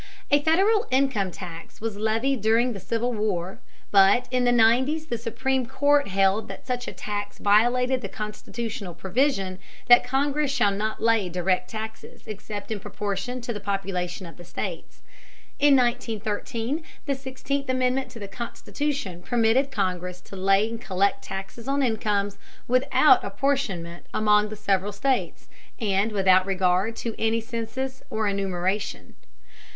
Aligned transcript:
A 0.31 0.41
Federal 0.41 0.87
income 0.89 1.29
tax 1.29 1.79
was 1.79 1.95
levied 1.95 2.41
during 2.41 2.73
the 2.73 2.79
Civil 2.79 3.13
War, 3.13 3.59
but 3.91 4.27
in 4.31 4.45
the 4.45 4.51
nineties 4.51 5.05
the 5.05 5.17
Supreme 5.19 5.67
Court 5.67 6.07
held 6.07 6.47
that 6.47 6.65
such 6.65 6.87
a 6.87 6.91
tax 6.91 7.37
violated 7.37 8.01
the 8.01 8.09
constitutional 8.09 8.95
provision 8.95 9.59
that 9.89 10.03
Congress 10.03 10.49
shall 10.51 10.71
not 10.71 11.03
lay 11.03 11.29
direct 11.29 11.69
taxes 11.69 12.23
except 12.25 12.71
in 12.71 12.79
proportion 12.79 13.41
to 13.41 13.53
the 13.53 13.59
population 13.59 14.25
of 14.25 14.37
the 14.37 14.43
states. 14.43 15.03
In 15.59 15.75
1913 15.75 16.83
the 17.05 17.13
Sixteenth 17.13 17.69
Amendment 17.69 18.09
to 18.09 18.17
the 18.17 18.27
Constitution 18.27 19.21
permitted 19.21 19.69
Congress 19.69 20.19
to 20.21 20.35
lay 20.35 20.67
and 20.67 20.81
collect 20.81 21.23
taxes 21.23 21.67
on 21.67 21.83
incomes 21.83 22.39
without 22.67 23.23
apportionment 23.23 24.07
among 24.15 24.49
the 24.49 24.55
several 24.55 24.93
states, 24.93 25.47
and 25.79 26.11
without 26.11 26.47
regard 26.47 26.95
to 26.95 27.13
any 27.19 27.39
census 27.39 28.01
or 28.09 28.27
enumeration. 28.27 29.13